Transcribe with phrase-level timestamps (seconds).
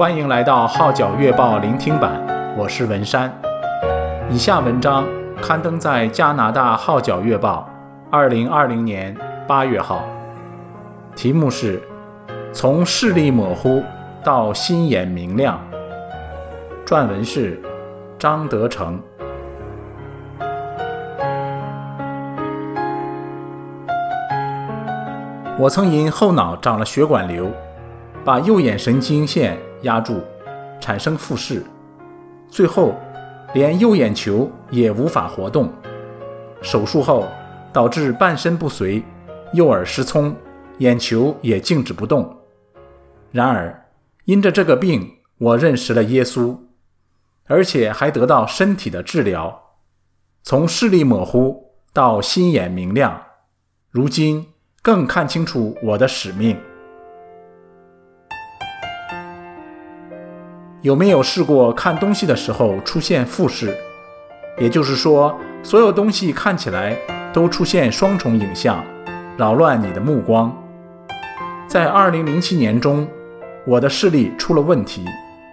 [0.00, 2.26] 欢迎来到《号角月报》聆听版，
[2.56, 3.30] 我是文山。
[4.30, 5.06] 以下文章
[5.42, 7.68] 刊登在加拿大《号角月报》
[8.10, 9.14] 二零二零年
[9.46, 10.02] 八月号，
[11.14, 11.78] 题目是
[12.50, 13.82] 《从视力模糊
[14.24, 15.60] 到心眼明亮》，
[16.88, 17.60] 撰文是
[18.18, 18.98] 张德成。
[25.58, 27.50] 我曾因后脑长了血管瘤，
[28.24, 30.20] 把右眼神经线压住，
[30.80, 31.64] 产生复视，
[32.48, 32.94] 最后
[33.54, 35.72] 连右眼球也无法活动。
[36.62, 37.26] 手术后
[37.72, 39.02] 导致半身不遂，
[39.52, 40.36] 右耳失聪，
[40.78, 42.38] 眼球也静止不动。
[43.30, 43.86] 然而，
[44.24, 46.58] 因着这个病，我认识了耶稣，
[47.46, 49.76] 而且还得到身体的治疗，
[50.42, 53.22] 从视力模糊到心眼明亮。
[53.90, 54.46] 如今，
[54.82, 56.56] 更看清楚我的使命。
[60.82, 63.76] 有没有试过看东西的时候出现复视？
[64.58, 66.96] 也就是说，所有东西看起来
[67.34, 68.82] 都出现双重影像，
[69.36, 70.50] 扰乱你的目光。
[71.66, 73.06] 在2007年中，
[73.66, 75.04] 我的视力出了问题，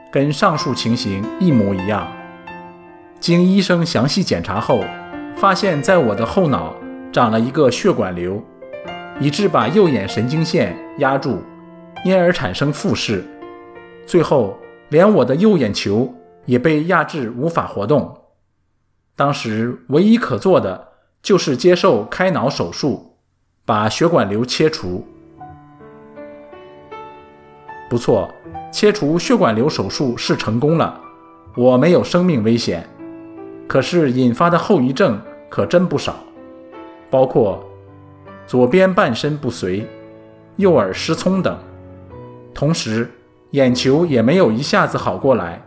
[0.09, 2.07] 跟上述情形一模一样。
[3.19, 4.81] 经医生详细检查后，
[5.35, 6.73] 发现在我的后脑
[7.11, 8.41] 长了一个血管瘤。
[9.19, 11.39] 以致把右眼神经线压住，
[12.05, 13.25] 因而产生复视，
[14.05, 14.55] 最后
[14.89, 16.13] 连我的右眼球
[16.45, 18.17] 也被压制无法活动。
[19.15, 20.89] 当时唯一可做的
[21.21, 23.17] 就是接受开脑手术，
[23.65, 25.05] 把血管瘤切除。
[27.89, 28.29] 不错，
[28.71, 30.99] 切除血管瘤手术是成功了，
[31.55, 32.87] 我没有生命危险。
[33.67, 36.15] 可是引发的后遗症可真不少，
[37.09, 37.63] 包括。
[38.45, 39.85] 左边半身不遂，
[40.55, 41.59] 右耳失聪等，
[42.53, 43.11] 同时
[43.51, 45.63] 眼球也没有一下子好过来，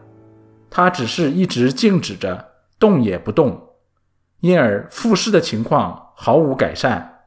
[0.68, 3.68] 它只是一直静止着，动也不动，
[4.40, 7.20] 因而复视的情况毫无改善。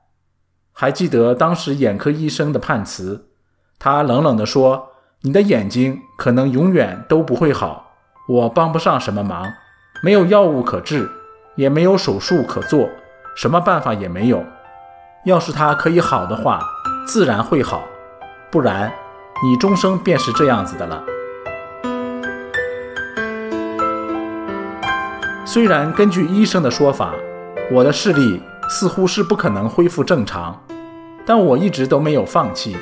[0.71, 3.29] 还记得当时眼科医生的判词，
[3.77, 4.89] 他冷冷地说
[5.21, 7.91] ：“你的眼睛可能永远都不会好，
[8.27, 9.53] 我帮不上什么忙，
[10.01, 11.09] 没有药物可治，
[11.55, 12.89] 也没有手术可做，
[13.35, 14.43] 什么办法也没有。”
[15.25, 16.59] 要是它可以好的话，
[17.07, 17.81] 自然会好；
[18.51, 18.91] 不然，
[19.43, 21.03] 你终生便是这样子的了。
[25.43, 27.13] 虽然根据医生的说法，
[27.69, 30.57] 我的视力似乎是不可能恢复正常，
[31.25, 32.77] 但我一直都没有放弃，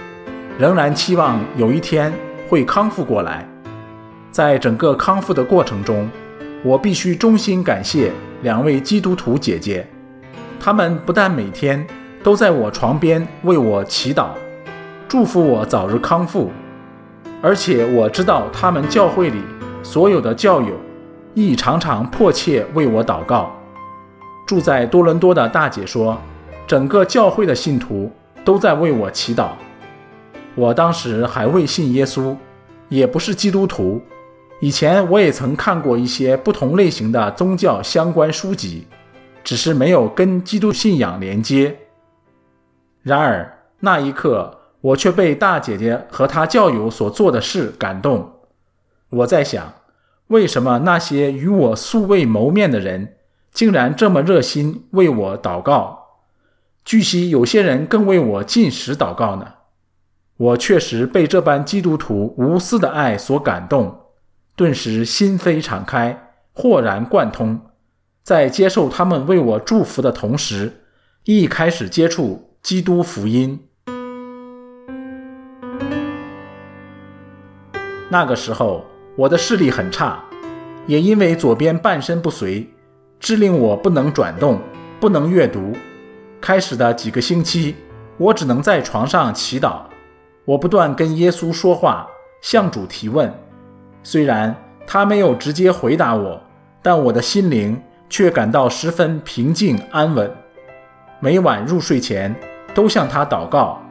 [0.60, 2.14] 仍然期望有一天
[2.48, 3.50] 会康复过来。
[4.32, 6.08] 在整个康复的过程中，
[6.64, 8.12] 我必须衷心感谢
[8.44, 9.88] 两位基督徒姐姐，
[10.60, 11.84] 她们不但每天，
[12.24, 14.28] 都在我床边为我祈祷，
[15.12, 16.50] 祝福我早日康复。
[17.42, 19.42] 而且我知道他们教会里
[19.84, 20.74] 所有的教友
[21.34, 23.52] 亦常常迫切为我祷告。
[24.48, 26.18] 住在多伦多的大姐说，
[26.66, 28.10] 整个教会的信徒
[28.46, 29.50] 都在为我祈祷。
[30.56, 32.34] 我当时还未信耶稣，
[32.88, 34.02] 也不是基督徒。
[34.62, 38.88] 以前我也曾看过一些不同类型的宗教相关书籍，
[39.44, 41.78] 只是没有跟基督信仰连接。
[43.04, 48.40] 然而那一刻，我却被大姐姐和她教友所做的事感动。
[49.10, 49.74] 我在想，
[50.28, 53.16] 为什么那些与我素未谋面的人，
[53.52, 56.00] 竟然这么热心为我祷告？
[56.84, 59.54] 据悉，有些人更为我进食祷告呢。
[60.38, 64.08] 我确实被这般基督徒无私的爱所感动，
[64.56, 67.62] 顿时心扉敞开，豁然贯通。
[68.24, 70.82] 在接受他们为我祝福的同时，
[71.26, 72.48] 亦开始接触。
[72.62, 73.68] 基督福音。
[78.12, 78.86] 那个时候，
[79.16, 80.22] 我的视力很差，
[80.86, 82.68] 也因为左边半身不遂，
[83.22, 84.60] 致令我不能转动，
[85.00, 85.72] 不能阅读。
[86.42, 87.74] 开始的几个星期，
[88.18, 89.84] 我只能在床上祈祷。
[90.44, 92.06] 我不断跟耶稣说话，
[92.42, 93.34] 向主提问。
[94.04, 94.54] 虽然
[94.86, 96.42] 他没有直接回答我，
[96.82, 100.30] 但我的心灵却感到十分平静安稳。
[101.22, 102.36] 每晚入睡前，
[102.74, 103.82] 都向他祷告，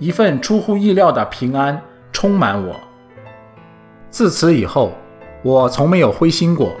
[0.00, 1.80] 一份出乎意料的平安
[2.10, 2.74] 充满我。
[4.10, 4.92] 自此以后，
[5.42, 6.74] 我从没有灰心过，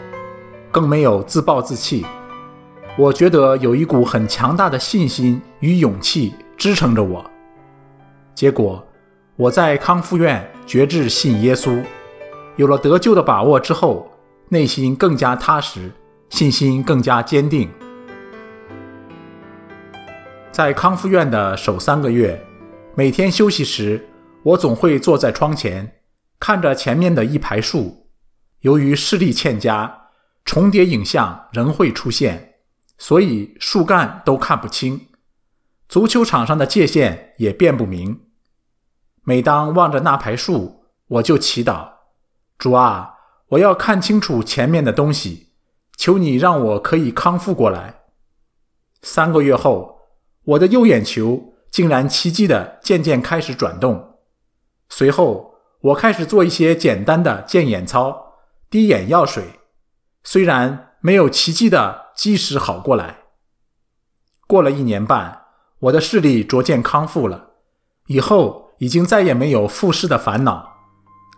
[0.72, 2.04] 更没有自暴自弃。
[2.98, 7.24] 我觉得有一股很强大的信心与勇气支撑着我。
[8.34, 8.84] 结果，
[9.36, 11.82] 我在康复院决志信耶稣，
[12.56, 14.10] 有了得救的把握之后，
[14.48, 15.90] 内心更加踏实，
[16.30, 17.70] 信心更加坚定。
[20.50, 22.38] 在康复院的首三个月，
[22.96, 24.04] 每天休息时，
[24.42, 25.90] 我总会坐在窗前，
[26.40, 28.10] 看着前面的一排树，
[28.60, 30.08] 由于视力欠佳，
[30.44, 32.54] 重叠影像仍会出现，
[32.96, 35.08] 所以树干都看不清，
[35.86, 38.22] 足球场上的界限也辨不明。
[39.22, 41.90] 每当望着那排树，我就祈祷：
[42.56, 43.16] 主啊，
[43.48, 45.52] 我要看清楚前面的东西，
[45.98, 48.00] 求你让我可以康复过来。
[49.02, 50.00] 三个月后，
[50.44, 54.18] 我的右眼球竟然奇迹地渐渐开始转动。
[54.88, 55.49] 随后，
[55.80, 58.34] 我开始做一些简单的健眼操、
[58.68, 59.60] 滴眼药水，
[60.22, 63.16] 虽然没有奇迹的及时好过来。
[64.46, 65.42] 过了一年半，
[65.78, 67.50] 我的视力逐渐康复了，
[68.08, 70.76] 以后已经再也没有复视的烦恼。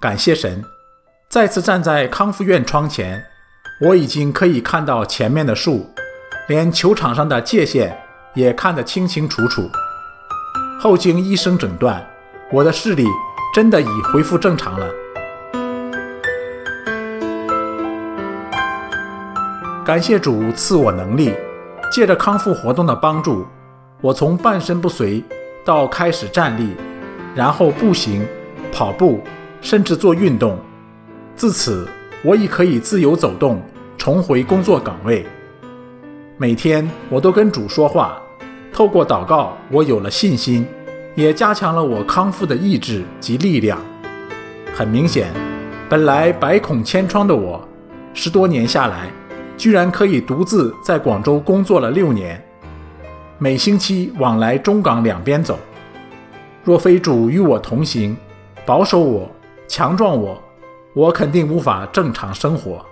[0.00, 0.64] 感谢神，
[1.28, 3.24] 再次站在康复院窗前，
[3.82, 5.88] 我已经可以看到前面的树。
[6.48, 7.96] 连球场上的界限
[8.34, 9.70] 也看得清清楚楚。
[10.80, 12.04] 后经医生诊断，
[12.50, 13.06] 我的视力
[13.52, 14.88] 真的已恢复正常了。
[19.84, 21.34] 感谢主赐我能力，
[21.92, 23.44] 借着康复活动的帮助，
[24.00, 25.22] 我从半身不遂
[25.66, 26.74] 到开始站立，
[27.34, 28.26] 然后步行、
[28.72, 29.20] 跑步，
[29.60, 30.58] 甚至做运动。
[31.36, 31.86] 自此，
[32.24, 33.60] 我已可以自由走动，
[33.98, 35.26] 重回工作岗位。
[36.38, 38.16] 每天我都跟主说话，
[38.72, 40.66] 透过祷告，我有了信心，
[41.14, 43.78] 也加强了我康复的意志及力量。
[44.74, 45.30] 很明显，
[45.88, 47.60] 本来百孔千疮的我，
[48.14, 49.10] 十多年下来，
[49.56, 52.42] 居然可以独自在广州工作了六年，
[53.38, 55.58] 每星期往来中港两边走。
[56.64, 58.16] 若非主与我同行，
[58.64, 59.30] 保守我、
[59.68, 60.40] 强壮我，
[60.94, 62.84] 我肯定无法正常生活。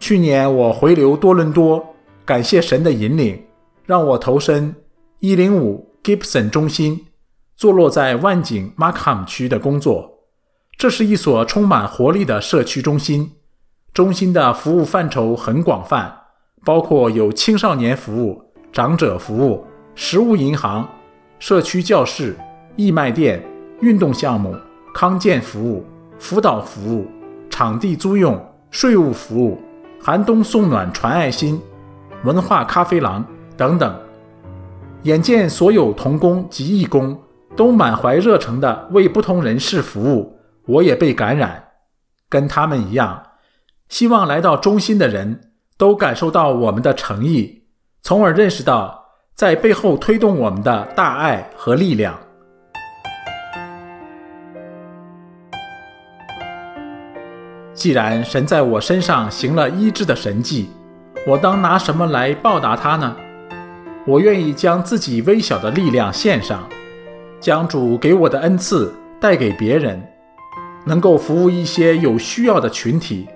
[0.00, 3.40] 去年我回流多伦多，感谢神的引领，
[3.84, 4.74] 让我投身
[5.18, 7.06] 一零五 Gibson 中心，
[7.56, 10.18] 坐落在万景 Markham 区的工作。
[10.78, 13.32] 这是一所充满活力的社区中心，
[13.92, 16.22] 中心的服务范畴很广泛，
[16.64, 18.42] 包括有青少年服务、
[18.72, 19.64] 长者服务、
[19.94, 20.88] 食物银行、
[21.38, 22.36] 社区教室、
[22.76, 23.44] 义卖店、
[23.80, 24.56] 运动项目、
[24.94, 25.84] 康健服务、
[26.18, 27.06] 辅导服务、
[27.50, 29.60] 场地租用、税务服务。
[30.02, 31.60] 寒冬送暖传爱心，
[32.24, 33.22] 文化咖啡廊
[33.54, 34.00] 等等，
[35.04, 37.18] 眼见所有同工及义工
[37.56, 41.68] 都满怀热诚地为不同人士服务，我也被感染，
[42.28, 43.22] 跟他们一样，
[43.88, 47.62] 希望来到中心的人都感受到我们的诚意，
[48.02, 52.18] 从而认识到在背后推动我们的大爱和力量。
[57.72, 60.68] 既然神在我身上行了医治的神迹，
[61.26, 63.16] 我当拿什么来报答他呢？
[64.10, 66.68] 我愿意将自己微小的力量献上，
[67.38, 70.02] 将主给我的恩赐带给别人，
[70.84, 73.28] 能够服务一些有需要的群体，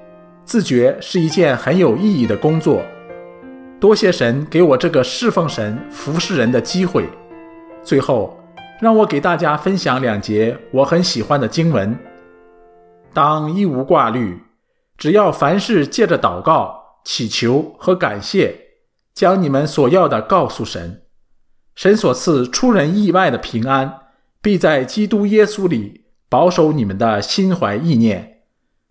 [0.44, 2.82] 自觉是一件很有意义的工作。
[3.79, 7.09] 多谢神给我这个侍奉神、服侍人的机会。
[7.85, 8.37] 最后，
[8.81, 11.97] 让我给大家分享两节我很喜欢的经文。
[13.12, 14.43] 当一无挂虑，
[14.99, 16.75] 只要凡事借着祷告、
[17.05, 18.56] 祈求和感谢，
[19.14, 21.02] 将你们所要的告诉神，
[21.76, 24.00] 神所赐出人意外的平安，
[24.43, 28.42] 必在基督耶稣里保守你们的心怀意念。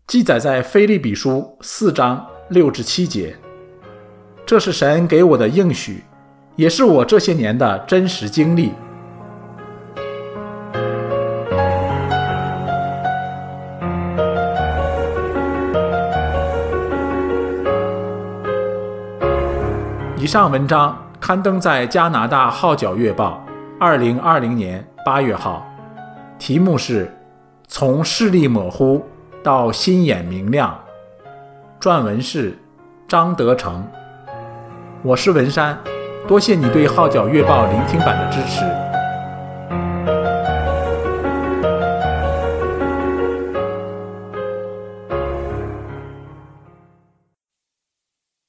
[0.07, 3.35] 记载在菲利比书四章六至七节。
[4.45, 6.03] 这是神给我的应许，
[6.55, 8.71] 也是我这些年的真实经历。
[20.23, 23.43] 以上文章刊登在加拿大《号角月报》
[23.77, 25.67] 二零二零年八月号，
[26.39, 27.05] 题目是
[27.67, 29.05] 《从视力模糊
[29.43, 30.79] 到心眼明亮》，
[31.85, 32.57] 撰文是
[33.05, 33.85] 张德成。
[35.01, 35.77] 我是文山，
[36.25, 38.82] 多谢你对《号角月报》聆听版的支持。